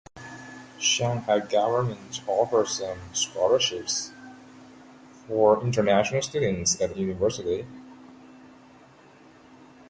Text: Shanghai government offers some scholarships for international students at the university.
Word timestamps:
Shanghai 0.79 1.41
government 1.41 2.21
offers 2.25 2.79
some 2.79 2.97
scholarships 3.13 4.11
for 5.27 5.63
international 5.63 6.23
students 6.23 6.81
at 6.81 6.95
the 6.95 7.01
university. 7.01 7.67